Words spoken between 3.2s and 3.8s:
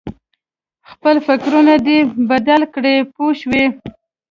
شوې!.